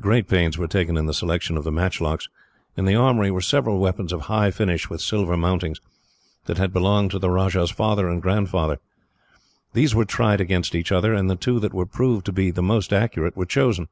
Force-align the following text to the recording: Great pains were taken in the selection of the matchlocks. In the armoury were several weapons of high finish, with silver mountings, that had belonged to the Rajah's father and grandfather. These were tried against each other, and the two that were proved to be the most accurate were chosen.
Great 0.00 0.26
pains 0.28 0.56
were 0.56 0.66
taken 0.66 0.96
in 0.96 1.04
the 1.04 1.12
selection 1.12 1.58
of 1.58 1.62
the 1.62 1.70
matchlocks. 1.70 2.30
In 2.74 2.86
the 2.86 2.94
armoury 2.94 3.30
were 3.30 3.42
several 3.42 3.78
weapons 3.78 4.14
of 4.14 4.22
high 4.22 4.50
finish, 4.50 4.88
with 4.88 5.02
silver 5.02 5.36
mountings, 5.36 5.78
that 6.46 6.56
had 6.56 6.72
belonged 6.72 7.10
to 7.10 7.18
the 7.18 7.28
Rajah's 7.28 7.70
father 7.70 8.08
and 8.08 8.22
grandfather. 8.22 8.78
These 9.74 9.94
were 9.94 10.06
tried 10.06 10.40
against 10.40 10.74
each 10.74 10.90
other, 10.90 11.12
and 11.12 11.28
the 11.28 11.36
two 11.36 11.60
that 11.60 11.74
were 11.74 11.84
proved 11.84 12.24
to 12.24 12.32
be 12.32 12.50
the 12.50 12.62
most 12.62 12.94
accurate 12.94 13.36
were 13.36 13.44
chosen. 13.44 13.88